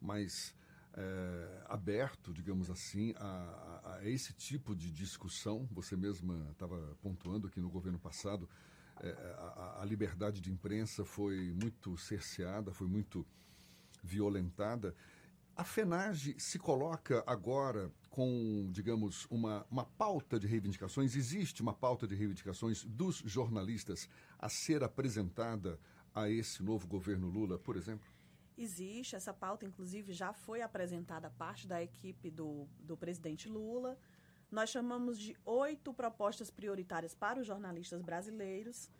mais 0.00 0.54
é, 0.94 1.62
aberto, 1.66 2.32
digamos 2.32 2.70
assim, 2.70 3.14
a, 3.18 3.98
a, 3.98 4.08
esse 4.08 4.32
tipo 4.32 4.74
de 4.74 4.90
discussão. 4.90 5.68
Você 5.72 5.96
mesma 5.96 6.48
estava 6.52 6.96
pontuando 7.02 7.50
que 7.50 7.60
no 7.60 7.68
governo 7.68 7.98
passado 7.98 8.48
a, 9.36 9.82
a 9.82 9.84
liberdade 9.84 10.40
de 10.40 10.50
imprensa 10.50 11.04
foi 11.04 11.52
muito 11.52 11.96
cerceada, 11.96 12.72
foi 12.72 12.86
muito 12.86 13.26
violentada. 14.02 14.94
A 15.56 15.64
FENAGE 15.64 16.36
se 16.38 16.58
coloca 16.58 17.24
agora 17.26 17.90
com, 18.10 18.68
digamos, 18.70 19.26
uma, 19.30 19.66
uma 19.70 19.84
pauta 19.84 20.38
de 20.38 20.46
reivindicações? 20.46 21.16
Existe 21.16 21.62
uma 21.62 21.74
pauta 21.74 22.06
de 22.06 22.14
reivindicações 22.14 22.84
dos 22.84 23.16
jornalistas 23.24 24.08
a 24.38 24.48
ser 24.48 24.84
apresentada 24.84 25.78
a 26.14 26.28
esse 26.28 26.62
novo 26.62 26.86
governo 26.86 27.28
Lula, 27.28 27.58
por 27.58 27.76
exemplo? 27.76 28.08
Existe, 28.56 29.14
essa 29.14 29.32
pauta, 29.32 29.64
inclusive, 29.64 30.12
já 30.12 30.32
foi 30.32 30.62
apresentada 30.62 31.28
a 31.28 31.30
parte 31.30 31.66
da 31.66 31.82
equipe 31.82 32.30
do, 32.30 32.66
do 32.80 32.96
presidente 32.96 33.48
Lula. 33.48 33.96
Nós 34.50 34.70
chamamos 34.70 35.18
de 35.18 35.36
oito 35.44 35.92
propostas 35.92 36.50
prioritárias 36.50 37.14
para 37.14 37.40
os 37.40 37.46
jornalistas 37.46 38.00
brasileiros. 38.00 38.90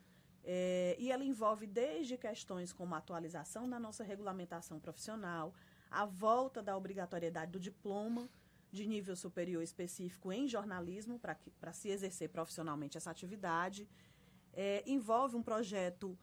É, 0.44 0.96
e 0.98 1.10
ela 1.10 1.24
envolve 1.24 1.66
desde 1.66 2.16
questões 2.16 2.72
como 2.72 2.94
a 2.94 2.98
atualização 2.98 3.68
da 3.68 3.78
nossa 3.78 4.04
regulamentação 4.04 4.78
profissional, 4.78 5.52
a 5.90 6.04
volta 6.04 6.62
da 6.62 6.76
obrigatoriedade 6.76 7.52
do 7.52 7.60
diploma 7.60 8.28
de 8.70 8.86
nível 8.86 9.16
superior 9.16 9.62
específico 9.62 10.32
em 10.32 10.46
jornalismo 10.46 11.18
para 11.18 11.72
se 11.72 11.88
exercer 11.88 12.28
profissionalmente 12.28 12.96
essa 12.96 13.10
atividade. 13.10 13.88
É, 14.52 14.82
envolve 14.86 15.36
um 15.36 15.42
projeto 15.42 16.18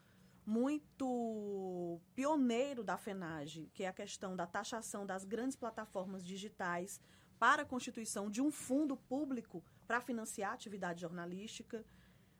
muito 0.46 2.00
pioneiro 2.14 2.84
da 2.84 2.98
FENAGE, 2.98 3.72
que 3.74 3.84
é 3.84 3.88
a 3.88 3.94
questão 3.94 4.36
da 4.36 4.46
taxação 4.46 5.06
das 5.06 5.24
grandes 5.24 5.56
plataformas 5.56 6.24
digitais 6.24 7.02
para 7.46 7.62
a 7.62 7.66
constituição 7.66 8.28
de 8.36 8.42
um 8.42 8.50
fundo 8.50 8.98
público 8.98 9.64
para 9.86 10.02
financiar 10.02 10.50
a 10.50 10.54
atividade 10.56 11.02
jornalística. 11.02 11.86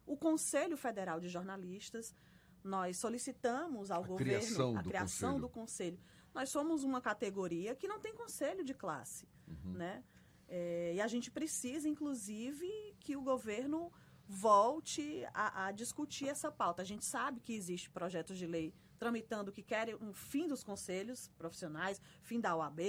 O 0.04 0.18
Conselho 0.18 0.76
Federal 0.76 1.20
de 1.20 1.30
Jornalistas, 1.30 2.16
nós 2.64 2.98
solicitamos 2.98 3.92
ao 3.92 4.04
a 4.04 4.08
governo 4.08 4.26
criação 4.26 4.70
a 4.76 4.82
criação 4.82 5.34
conselho. 5.34 5.42
do 5.42 5.50
conselho 5.50 6.00
nós 6.34 6.50
somos 6.50 6.84
uma 6.84 7.00
categoria 7.00 7.76
que 7.76 7.88
não 7.88 8.00
tem 8.00 8.14
conselho 8.14 8.64
de 8.64 8.74
classe, 8.74 9.28
uhum. 9.48 9.74
né? 9.74 10.04
É, 10.48 10.94
e 10.96 11.00
a 11.00 11.08
gente 11.08 11.30
precisa, 11.30 11.88
inclusive, 11.88 12.68
que 13.00 13.16
o 13.16 13.22
governo 13.22 13.92
volte 14.28 15.24
a, 15.34 15.68
a, 15.68 15.72
discutir 15.72 16.28
essa 16.28 16.52
pauta. 16.52 16.82
A 16.82 16.86
gente 16.86 17.06
sabe 17.06 17.40
que 17.40 17.54
existe 17.54 17.92
projetos 17.92 18.38
de 18.40 18.48
lei 18.48 18.74
tramitando 18.98 19.52
que 19.52 19.62
querem 19.62 19.96
um 19.96 20.14
fim 20.14 20.48
dos 20.48 20.64
conselhos 20.64 21.30
profissionais, 21.38 22.02
fim 22.22 22.40
da 22.40 22.56
OAB, 22.56 22.80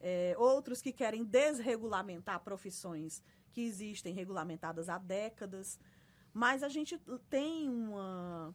é, 0.00 0.34
outros 0.38 0.80
que 0.80 0.92
querem 0.92 1.24
desregulamentar 1.24 2.40
profissões 2.40 3.22
que 3.52 3.62
existem 3.62 4.14
regulamentadas 4.14 4.88
há 4.88 4.98
décadas. 4.98 5.78
Mas 6.32 6.62
a 6.62 6.68
gente 6.68 6.98
tem 7.28 7.68
uma 7.68 8.54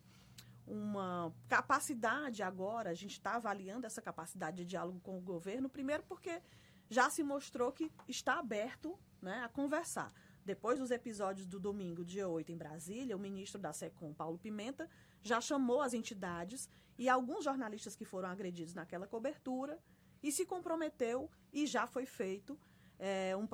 uma 0.68 1.32
capacidade 1.48 2.42
agora, 2.42 2.90
a 2.90 2.94
gente 2.96 3.12
está 3.12 3.36
avaliando 3.36 3.86
essa 3.86 4.02
capacidade 4.02 4.58
de 4.58 4.66
diálogo 4.66 5.00
com 5.02 5.16
o 5.16 5.22
governo, 5.22 5.70
primeiro 5.70 6.02
porque 6.04 6.42
já 6.90 7.10
se 7.10 7.24
mostrou 7.24 7.72
que 7.72 7.92
está 8.08 8.40
aberto 8.40 8.98
né, 9.22 9.44
a 9.44 9.50
conversar. 9.50 10.12
Depois 10.44 10.80
dos 10.80 10.92
episódios 10.92 11.48
do 11.48 11.60
domingo, 11.60 12.04
dia 12.04 12.28
8, 12.28 12.52
em 12.52 12.58
Brasília, 12.58 13.16
o 13.16 13.20
ministro 13.20 13.60
da 13.60 13.74
SECOM, 13.74 14.14
Paulo 14.14 14.38
Pimenta, 14.38 14.90
já 15.22 15.42
chamou 15.42 15.82
as 15.82 15.94
entidades 15.94 16.70
e 16.98 17.10
alguns 17.10 17.44
jornalistas 17.44 17.96
que 17.96 18.06
foram 18.06 18.30
agredidos 18.30 18.74
naquela 18.74 19.08
cobertura 19.08 19.80
e 20.26 20.32
se 20.32 20.44
comprometeu, 20.44 21.30
e 21.54 21.68
já 21.68 21.86
foi 21.86 22.08
feito, 22.08 22.58
é, 22.98 23.36
um, 23.38 23.48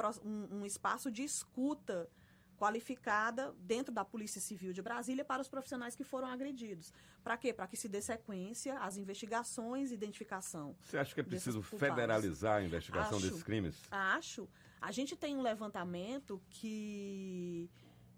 um, 0.55 0.65
espaço 0.65 1.11
de 1.11 1.21
escuta 1.21 2.09
qualificada 2.57 3.53
dentro 3.59 3.93
da 3.93 4.05
Polícia 4.05 4.39
Civil 4.39 4.71
de 4.71 4.81
Brasília 4.81 5.25
para 5.25 5.41
os 5.41 5.49
profissionais 5.49 5.95
que 5.95 6.05
foram 6.05 6.29
agredidos. 6.29 6.93
Para 7.21 7.35
quê? 7.35 7.51
Para 7.51 7.67
que 7.67 7.75
se 7.75 7.89
dê 7.89 8.01
sequência 8.01 8.79
às 8.79 8.95
investigações 8.95 9.91
e 9.91 9.95
identificação. 9.95 10.73
Você 10.85 10.97
acha 10.97 11.13
que 11.13 11.19
é 11.19 11.23
preciso 11.23 11.61
federalizar 11.61 12.59
a 12.59 12.63
investigação 12.63 13.17
acho, 13.17 13.27
desses 13.27 13.43
crimes? 13.43 13.75
Acho. 13.91 14.47
A 14.79 14.93
gente 14.93 15.17
tem 15.17 15.35
um 15.35 15.41
levantamento 15.41 16.41
que 16.49 17.69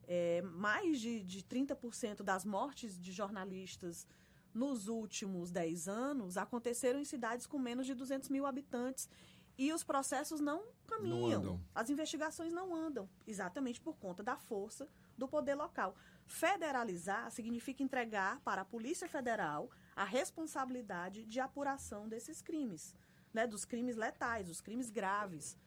é, 0.07 0.43
mais 0.43 0.99
de, 0.99 1.23
de 1.23 1.41
30% 1.41 2.21
das 2.21 2.45
mortes 2.45 3.01
de 3.01 3.11
jornalistas 3.11 4.05
nos 4.53 4.87
últimos 4.87 5.51
10 5.51 5.87
anos 5.87 6.37
aconteceram 6.37 6.99
em 6.99 7.05
cidades 7.05 7.45
com 7.45 7.57
menos 7.57 7.85
de 7.85 7.93
200 7.93 8.29
mil 8.29 8.45
habitantes 8.45 9.09
e 9.57 9.71
os 9.71 9.83
processos 9.83 10.39
não 10.39 10.63
caminham. 10.87 11.43
Não 11.43 11.61
As 11.73 11.89
investigações 11.89 12.51
não 12.51 12.75
andam, 12.75 13.09
exatamente 13.25 13.79
por 13.79 13.97
conta 13.97 14.23
da 14.23 14.37
força 14.37 14.87
do 15.17 15.27
poder 15.27 15.55
local. 15.55 15.95
Federalizar 16.25 17.29
significa 17.31 17.83
entregar 17.83 18.39
para 18.41 18.61
a 18.61 18.65
Polícia 18.65 19.07
Federal 19.07 19.69
a 19.95 20.03
responsabilidade 20.03 21.25
de 21.25 21.39
apuração 21.39 22.07
desses 22.07 22.41
crimes, 22.41 22.95
né, 23.33 23.45
dos 23.45 23.65
crimes 23.65 23.95
letais, 23.95 24.47
dos 24.47 24.61
crimes 24.61 24.89
graves. 24.89 25.57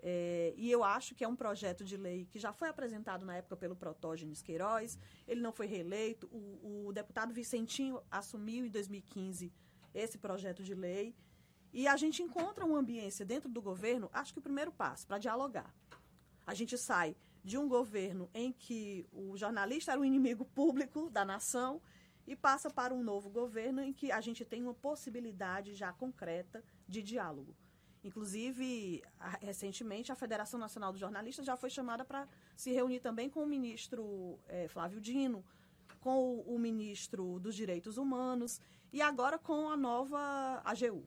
É, 0.00 0.54
e 0.56 0.70
eu 0.70 0.84
acho 0.84 1.14
que 1.14 1.24
é 1.24 1.28
um 1.28 1.34
projeto 1.34 1.84
de 1.84 1.96
lei 1.96 2.24
que 2.26 2.38
já 2.38 2.52
foi 2.52 2.68
apresentado 2.68 3.24
na 3.24 3.36
época 3.36 3.56
pelo 3.56 3.74
Protógenes 3.74 4.40
Queiroz, 4.40 4.98
ele 5.26 5.40
não 5.40 5.52
foi 5.52 5.66
reeleito, 5.66 6.28
o, 6.30 6.86
o 6.86 6.92
deputado 6.92 7.32
Vicentinho 7.32 8.00
assumiu 8.10 8.64
em 8.64 8.70
2015 8.70 9.52
esse 9.92 10.18
projeto 10.18 10.62
de 10.62 10.74
lei 10.74 11.14
e 11.72 11.86
a 11.86 11.96
gente 11.96 12.22
encontra 12.22 12.64
uma 12.64 12.78
ambiência 12.78 13.26
dentro 13.26 13.48
do 13.48 13.60
governo, 13.60 14.08
acho 14.12 14.32
que 14.32 14.38
o 14.38 14.42
primeiro 14.42 14.72
passo, 14.72 15.06
para 15.06 15.18
dialogar. 15.18 15.74
A 16.46 16.54
gente 16.54 16.78
sai 16.78 17.16
de 17.44 17.58
um 17.58 17.68
governo 17.68 18.28
em 18.32 18.52
que 18.52 19.06
o 19.12 19.36
jornalista 19.36 19.92
era 19.92 20.00
o 20.00 20.04
inimigo 20.04 20.44
público 20.44 21.10
da 21.10 21.24
nação 21.24 21.80
e 22.26 22.36
passa 22.36 22.70
para 22.70 22.94
um 22.94 23.02
novo 23.02 23.30
governo 23.30 23.82
em 23.82 23.92
que 23.92 24.12
a 24.12 24.20
gente 24.20 24.44
tem 24.44 24.62
uma 24.62 24.74
possibilidade 24.74 25.74
já 25.74 25.92
concreta 25.92 26.62
de 26.86 27.02
diálogo. 27.02 27.56
Inclusive, 28.04 29.02
recentemente, 29.40 30.12
a 30.12 30.14
Federação 30.14 30.58
Nacional 30.58 30.92
dos 30.92 31.00
Jornalistas 31.00 31.44
já 31.44 31.56
foi 31.56 31.70
chamada 31.70 32.04
para 32.04 32.28
se 32.56 32.72
reunir 32.72 33.00
também 33.00 33.28
com 33.28 33.42
o 33.42 33.46
ministro 33.46 34.38
eh, 34.46 34.68
Flávio 34.68 35.00
Dino, 35.00 35.44
com 36.00 36.40
o 36.40 36.58
ministro 36.58 37.40
dos 37.40 37.54
Direitos 37.54 37.98
Humanos 37.98 38.60
e 38.92 39.02
agora 39.02 39.38
com 39.38 39.68
a 39.68 39.76
nova 39.76 40.62
AGU 40.64 41.06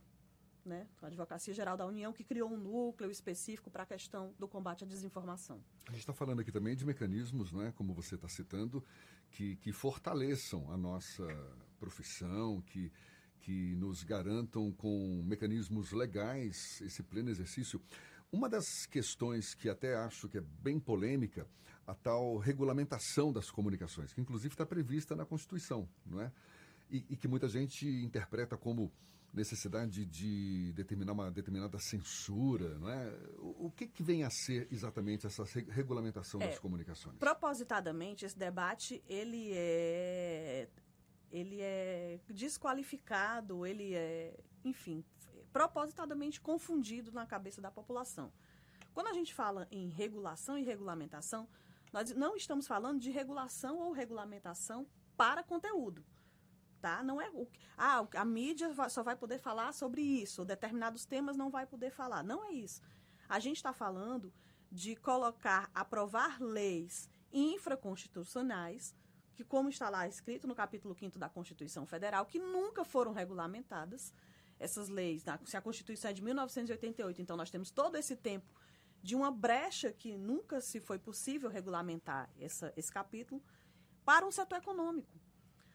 né, 0.66 0.88
a 1.02 1.08
Advocacia 1.08 1.54
Geral 1.54 1.76
da 1.76 1.86
União, 1.86 2.14
que 2.14 2.24
criou 2.24 2.52
um 2.52 2.58
núcleo 2.58 3.10
específico 3.12 3.70
para 3.70 3.84
a 3.84 3.86
questão 3.86 4.34
do 4.38 4.48
combate 4.48 4.84
à 4.84 4.88
desinformação. 4.88 5.62
A 5.88 5.92
gente 5.92 6.02
está 6.02 6.14
falando 6.14 6.42
aqui 6.42 6.52
também 6.52 6.76
de 6.76 6.86
mecanismos, 6.86 7.52
né, 7.52 7.74
como 7.76 7.94
você 7.94 8.16
está 8.16 8.28
citando, 8.28 8.84
que, 9.32 9.56
que 9.58 9.72
fortaleçam 9.72 10.72
a 10.72 10.78
nossa 10.78 11.26
profissão, 11.80 12.62
que, 12.62 12.92
que 13.42 13.76
nos 13.76 14.04
garantam 14.04 14.72
com 14.72 15.24
mecanismos 15.26 15.92
legais 15.92 16.82
esse 16.82 17.04
pleno 17.04 17.30
exercício. 17.30 17.82
Uma 18.32 18.48
das 18.48 18.86
questões 18.86 19.54
que 19.54 19.68
até 19.68 19.96
acho 19.96 20.30
que 20.30 20.38
é 20.38 20.42
bem 20.42 20.80
polêmica, 20.80 21.46
a 21.86 21.94
tal 21.94 22.38
regulamentação 22.38 23.34
das 23.34 23.50
comunicações, 23.50 24.14
que 24.14 24.22
inclusive 24.22 24.54
está 24.54 24.66
prevista 24.66 25.16
na 25.16 25.26
Constituição, 25.26 25.90
não 26.06 26.22
é? 26.22 26.32
E, 26.90 27.06
e 27.10 27.18
que 27.18 27.28
muita 27.28 27.48
gente 27.48 27.86
interpreta 27.88 28.58
como 28.58 28.92
necessidade 29.34 30.06
de 30.06 30.74
determinar 30.74 31.14
uma 31.14 31.32
determinada 31.32 31.80
censura, 31.80 32.78
não 32.80 32.90
é? 32.90 33.14
O, 33.40 33.68
o 33.68 33.72
que, 33.72 33.88
que 33.88 34.04
vem 34.04 34.24
a 34.24 34.30
ser 34.30 34.68
exatamente 34.72 35.26
essa 35.26 35.44
regulamentação 35.70 36.42
é, 36.42 36.48
das 36.48 36.60
comunicações? 36.60 37.18
Propositadamente, 37.18 38.26
esse 38.26 38.38
debate 38.38 39.04
ele 39.08 39.52
é 39.54 40.68
ele 41.32 41.62
é 41.62 42.20
desqualificado, 42.28 43.66
ele 43.66 43.94
é, 43.94 44.38
enfim, 44.64 45.04
propositadamente 45.52 46.42
confundido 46.42 47.12
na 47.12 47.26
cabeça 47.26 47.62
da 47.62 47.72
população. 47.72 48.32
Quando 48.94 49.08
a 49.08 49.14
gente 49.14 49.34
fala 49.34 49.68
em 49.72 49.88
regulação 49.88 50.58
e 50.58 50.64
regulamentação, 50.64 51.48
nós 51.94 52.14
não 52.14 52.36
estamos 52.36 52.68
falando 52.68 53.00
de 53.00 53.10
regulação 53.10 53.80
ou 53.80 53.92
regulamentação 53.92 54.86
para 55.16 55.44
conteúdo 55.44 56.04
regulamentar 56.82 57.04
não 57.04 57.22
é 57.22 57.30
o 57.30 57.48
ah, 57.78 58.06
a 58.16 58.26
mídia 58.26 58.70
só 58.90 59.04
vai 59.04 59.16
poder 59.16 59.40
falar 59.40 59.72
sobre 59.74 60.02
isso, 60.02 60.46
determinados 60.46 61.06
temas 61.06 61.38
não 61.38 61.50
vai 61.50 61.66
poder 61.66 61.92
falar. 61.92 62.24
Não 62.24 62.44
é 62.46 62.52
isso. 62.52 62.82
A 63.28 63.40
gente 63.40 63.58
está 63.58 63.74
falando 63.74 64.32
de 64.72 64.96
colocar, 64.96 65.70
aprovar 65.74 66.40
leis 66.40 67.10
infraconstitucionais, 67.34 68.94
que 69.36 69.44
como 69.44 69.70
está 69.70 69.90
lá 69.90 70.08
escrito 70.08 70.48
no 70.48 70.56
capítulo 70.56 70.94
5 70.94 71.18
da 71.18 71.30
Constituição 71.30 71.86
Federal, 71.86 72.26
que 72.26 72.40
nunca 72.40 72.84
foram 72.84 73.14
regulamentadas, 73.14 74.14
essas 74.60 74.90
leis, 74.90 75.24
se 75.46 75.58
a 75.58 75.62
Constituição 75.62 76.12
é 76.12 76.14
de 76.14 76.22
1988, 76.22 77.22
então 77.22 77.36
nós 77.36 77.50
temos 77.50 77.72
todo 77.72 77.96
esse 77.96 78.16
tempo 78.16 78.54
de 79.02 79.16
uma 79.16 79.32
brecha 79.32 79.92
que 79.92 80.16
nunca 80.16 80.62
se 80.62 80.80
foi 80.80 81.00
possível 81.00 81.50
regulamentar 81.50 82.30
essa, 82.40 82.72
esse 82.78 82.92
capítulo 82.92 83.42
para 84.06 84.26
um 84.26 84.32
setor 84.32 84.58
econômico. 84.58 85.20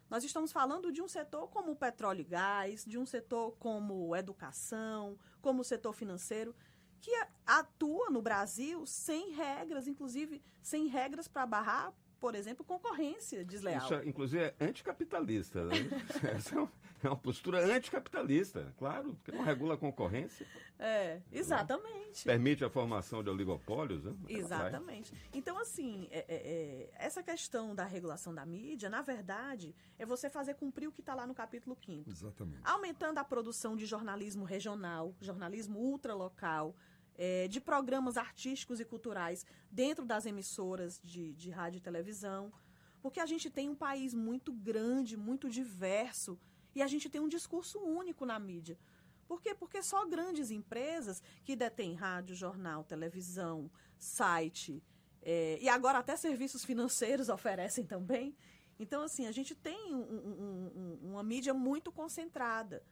Nós 0.09 0.23
estamos 0.23 0.53
falando 0.53 0.93
de 0.93 1.03
um 1.03 1.09
setor 1.09 1.49
como 1.49 1.73
o 1.73 1.77
petróleo 1.77 2.21
e 2.21 2.25
gás, 2.25 2.85
de 2.85 2.97
um 2.97 3.05
setor 3.05 3.57
como 3.59 4.15
educação, 4.15 5.19
como 5.43 5.63
o 5.63 5.65
setor 5.65 5.93
financeiro, 5.93 6.55
que 7.01 7.11
atua 7.45 8.09
no 8.11 8.23
Brasil 8.23 8.87
sem 8.87 9.33
regras, 9.33 9.89
inclusive 9.89 10.41
sem 10.63 10.87
regras 10.87 11.27
para 11.27 11.45
barrar, 11.45 11.93
por 12.21 12.35
exemplo, 12.35 12.65
concorrência 12.65 13.45
desleal. 13.45 13.85
Isso, 13.85 13.95
inclusive, 14.09 14.45
é 14.45 14.55
anticapitalista. 14.61 15.65
Né? 15.65 15.75
Essa 16.35 16.61
é 16.61 16.69
é 17.07 17.09
uma 17.09 17.17
postura 17.17 17.65
anticapitalista, 17.65 18.73
claro, 18.79 19.15
porque 19.15 19.33
não 19.33 19.45
regula 19.45 19.75
a 19.75 19.77
concorrência. 19.77 20.47
É, 20.79 21.21
exatamente. 21.33 22.25
Permite 22.25 22.65
a 22.65 22.71
formação 22.71 23.23
de 23.23 23.31
oligopólios, 23.31 24.05
né? 24.05 24.15
Exatamente. 24.29 25.13
Então, 25.33 25.59
assim, 25.59 26.09
é, 26.11 26.19
é, 26.19 26.25
é, 26.29 26.91
essa 26.95 27.23
questão 27.23 27.75
da 27.75 27.85
regulação 27.85 28.35
da 28.35 28.45
mídia, 28.45 28.89
na 28.89 29.03
verdade, 29.03 29.75
é 29.99 30.07
você 30.07 30.29
fazer 30.29 30.55
cumprir 30.55 30.89
o 30.89 30.93
que 30.93 31.01
está 31.01 31.15
lá 31.15 31.27
no 31.27 31.35
capítulo 31.35 31.77
5 31.85 32.11
Exatamente. 32.11 32.61
Aumentando 32.65 33.19
a 33.19 33.25
produção 33.25 33.77
de 33.77 33.87
jornalismo 33.87 34.45
regional, 34.45 35.15
jornalismo 35.21 35.79
ultralocal, 35.79 36.75
é, 37.17 37.49
de 37.49 37.61
programas 37.61 38.17
artísticos 38.17 38.81
e 38.81 38.85
culturais 38.85 39.45
dentro 39.71 40.05
das 40.05 40.27
emissoras 40.27 41.01
de, 41.03 41.33
de 41.35 41.51
rádio 41.51 41.79
e 41.79 41.81
televisão, 41.81 42.53
porque 43.01 43.21
a 43.21 43.27
gente 43.27 43.49
tem 43.51 43.69
um 43.69 43.75
país 43.75 44.15
muito 44.15 44.53
grande, 44.53 45.17
muito 45.17 45.49
diverso, 45.49 46.39
e 46.75 46.83
a 46.83 46.87
gente 46.87 47.09
tem 47.09 47.21
um 47.21 47.29
discurso 47.29 47.79
único 47.79 48.27
na 48.27 48.39
mídia. 48.39 48.79
Por 49.27 49.41
quê? 49.41 49.55
Porque 49.55 49.83
só 49.83 50.07
grandes 50.07 50.51
empresas 50.51 51.23
que 51.45 51.57
detêm 51.57 51.95
rádio, 51.95 52.37
jornal, 52.37 52.85
televisão, 52.85 53.71
site, 53.99 54.83
é, 55.23 55.59
e 55.61 55.69
agora 55.69 55.99
até 55.99 56.17
serviços 56.17 56.65
financeiros 56.65 57.29
oferecem 57.31 57.85
também. 57.85 58.37
Então, 58.79 59.03
assim, 59.03 59.27
a 59.27 59.33
gente 59.33 59.55
tem 59.55 59.95
um, 59.95 60.01
um, 60.01 60.99
um, 61.03 61.11
uma 61.11 61.23
mídia 61.23 61.55
muito 61.55 61.91
concentrada. 61.91 62.83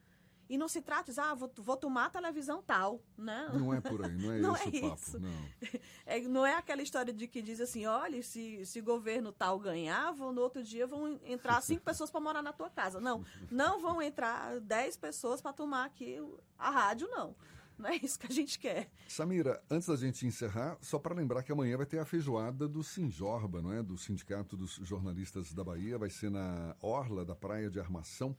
E 0.54 0.56
não 0.56 0.68
se 0.68 0.80
trata 0.80 1.12
de, 1.12 1.18
ah, 1.18 1.34
vou, 1.34 1.50
vou 1.56 1.76
tomar 1.76 2.06
a 2.06 2.10
televisão 2.10 2.62
tal, 2.62 3.02
né? 3.18 3.50
Não 3.52 3.74
é 3.74 3.80
por 3.80 4.04
aí, 4.04 4.16
não 4.16 4.30
é 4.30 4.38
não 4.38 4.54
esse 4.54 4.68
é 4.68 4.80
papo, 4.82 5.02
isso. 5.02 5.18
não. 5.18 5.30
É, 6.06 6.20
não 6.20 6.46
é 6.46 6.54
aquela 6.54 6.80
história 6.80 7.12
de 7.12 7.26
que 7.26 7.42
diz 7.42 7.60
assim, 7.60 7.86
olha, 7.86 8.22
se, 8.22 8.64
se 8.64 8.80
governo 8.80 9.32
tal 9.32 9.58
ganhava, 9.58 10.30
no 10.30 10.40
outro 10.40 10.62
dia 10.62 10.86
vão 10.86 11.18
entrar 11.24 11.60
cinco 11.60 11.82
pessoas 11.82 12.08
para 12.08 12.20
morar 12.20 12.40
na 12.40 12.52
tua 12.52 12.70
casa. 12.70 13.00
Não, 13.00 13.24
não 13.50 13.80
vão 13.80 14.00
entrar 14.00 14.60
dez 14.60 14.96
pessoas 14.96 15.42
para 15.42 15.52
tomar 15.52 15.86
aqui 15.86 16.22
a 16.56 16.70
rádio, 16.70 17.08
não. 17.08 17.34
Não 17.76 17.90
é 17.90 17.96
isso 17.96 18.16
que 18.16 18.28
a 18.28 18.32
gente 18.32 18.56
quer. 18.56 18.88
Samira, 19.08 19.60
antes 19.68 19.88
da 19.88 19.96
gente 19.96 20.24
encerrar, 20.24 20.78
só 20.80 21.00
para 21.00 21.16
lembrar 21.16 21.42
que 21.42 21.50
amanhã 21.50 21.76
vai 21.76 21.86
ter 21.86 21.98
a 21.98 22.04
feijoada 22.04 22.68
do 22.68 22.84
Sinjorba, 22.84 23.60
não 23.60 23.72
é? 23.72 23.82
Do 23.82 23.98
Sindicato 23.98 24.56
dos 24.56 24.74
Jornalistas 24.84 25.52
da 25.52 25.64
Bahia. 25.64 25.98
Vai 25.98 26.10
ser 26.10 26.30
na 26.30 26.76
Orla 26.80 27.24
da 27.24 27.34
Praia 27.34 27.68
de 27.68 27.80
Armação 27.80 28.36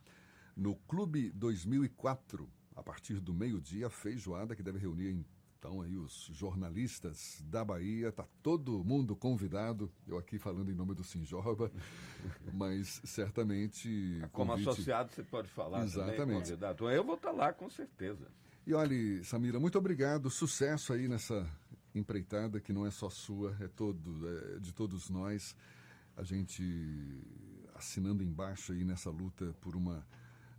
no 0.55 0.75
Clube 0.87 1.31
2004, 1.31 2.49
a 2.75 2.83
partir 2.83 3.19
do 3.19 3.33
meio-dia, 3.33 3.89
feijoada 3.89 4.55
que 4.55 4.63
deve 4.63 4.79
reunir 4.79 5.25
então 5.57 5.81
aí 5.81 5.95
os 5.97 6.29
jornalistas 6.31 7.43
da 7.45 7.65
Bahia, 7.65 8.11
tá 8.11 8.23
todo 8.43 8.83
mundo 8.83 9.15
convidado. 9.15 9.91
Eu 10.07 10.15
aqui 10.15 10.37
falando 10.37 10.69
em 10.69 10.75
nome 10.75 10.93
do 10.93 11.03
Sinjorba, 11.03 11.71
mas 12.53 13.01
certamente 13.03 14.21
como 14.31 14.51
convite... 14.51 14.69
associado 14.69 15.11
você 15.11 15.23
pode 15.23 15.47
falar 15.47 15.83
Exatamente. 15.83 16.17
também, 16.17 16.39
convidado. 16.39 16.91
Eu 16.91 17.03
vou 17.03 17.15
estar 17.15 17.31
tá 17.31 17.35
lá 17.35 17.51
com 17.51 17.67
certeza. 17.67 18.27
E 18.67 18.75
olha, 18.75 19.23
Samira, 19.23 19.59
muito 19.59 19.75
obrigado, 19.77 20.29
sucesso 20.29 20.93
aí 20.93 21.07
nessa 21.07 21.49
empreitada 21.95 22.59
que 22.59 22.71
não 22.71 22.85
é 22.85 22.91
só 22.91 23.09
sua, 23.09 23.57
é 23.59 23.67
todo 23.67 23.99
é 24.27 24.59
de 24.59 24.71
todos 24.71 25.09
nós. 25.09 25.55
A 26.15 26.21
gente 26.21 26.63
assinando 27.73 28.23
embaixo 28.23 28.71
aí 28.71 28.83
nessa 28.83 29.09
luta 29.09 29.55
por 29.61 29.75
uma 29.75 30.05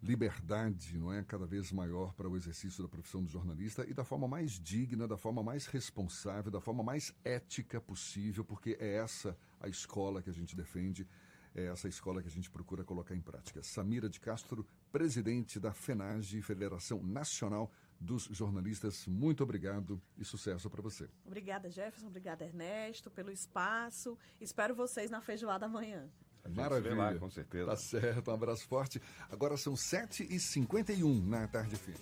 liberdade, 0.03 0.97
não 0.99 1.13
é, 1.13 1.23
cada 1.25 1.47
vez 1.47 1.73
maior 1.73 2.13
para 2.15 2.29
o 2.29 2.37
exercício 2.37 2.83
da 2.83 2.89
profissão 2.89 3.23
do 3.23 3.31
jornalista 3.31 3.85
e 3.89 3.95
da 3.95 4.05
forma 4.05 4.29
mais 4.29 4.53
digna, 4.53 5.09
da 5.09 5.17
forma 5.17 5.43
mais 5.43 5.67
responsável, 5.67 6.51
da 6.51 6.61
forma 6.61 6.83
mais 6.83 7.15
ética 7.25 7.81
possível, 7.81 8.45
porque 8.45 8.77
é 8.81 8.95
essa 8.95 9.37
a 9.61 9.69
escola 9.69 10.23
que 10.23 10.31
a 10.31 10.33
gente 10.33 10.55
defende, 10.55 11.07
é 11.55 11.67
essa 11.67 11.89
a 11.89 11.91
escola 11.91 12.21
que 12.21 12.29
a 12.29 12.31
gente 12.31 12.51
procura 12.51 12.85
colocar 12.85 13.15
em 13.15 13.21
prática. 13.21 13.63
Samira 13.63 14.09
de 14.09 14.21
Castro, 14.21 14.67
presidente 14.93 15.59
da 15.59 15.73
FENAGE, 15.73 16.43
Federação 16.43 17.03
Nacional 17.03 17.73
dos 17.99 18.25
Jornalistas, 18.25 19.07
muito 19.07 19.43
obrigado 19.43 20.01
e 20.19 20.25
sucesso 20.25 20.69
para 20.69 20.83
você. 20.83 21.09
Obrigada, 21.25 21.71
Jefferson, 21.71 22.09
obrigada, 22.09 22.45
Ernesto, 22.45 23.11
pelo 23.11 23.31
espaço. 23.31 24.19
Espero 24.39 24.75
vocês 24.75 25.11
na 25.11 25.23
feijoada 25.23 25.65
amanhã. 25.65 26.09
Maravilha. 26.55 26.95
Lá, 26.95 27.15
com 27.15 27.31
certeza. 27.31 27.67
Tá 27.67 27.77
certo, 27.77 28.31
um 28.31 28.35
abraço 28.35 28.67
forte. 28.67 29.01
Agora 29.31 29.57
são 29.57 29.75
7h51 29.75 31.27
na 31.27 31.47
tarde 31.49 31.77
fim. 31.77 31.95